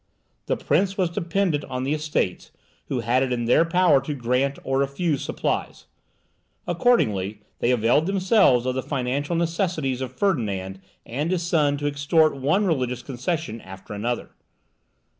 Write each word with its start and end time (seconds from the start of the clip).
The 0.47 0.57
prince 0.57 0.97
was 0.97 1.11
dependent 1.11 1.63
on 1.65 1.83
the 1.83 1.93
Estates, 1.93 2.49
who 2.87 3.01
had 3.01 3.21
it 3.21 3.31
in 3.31 3.45
their 3.45 3.63
power 3.63 4.01
to 4.01 4.15
grant 4.15 4.57
or 4.63 4.79
refuse 4.79 5.23
supplies. 5.23 5.85
Accordingly, 6.65 7.43
they 7.59 7.69
availed 7.69 8.07
themselves 8.07 8.65
of 8.65 8.73
the 8.73 8.81
financial 8.81 9.35
necessities 9.35 10.01
of 10.01 10.11
Ferdinand 10.11 10.81
and 11.05 11.29
his 11.29 11.43
son 11.43 11.77
to 11.77 11.85
extort 11.87 12.35
one 12.35 12.65
religious 12.65 13.03
concession 13.03 13.61
after 13.61 13.93
another. 13.93 14.31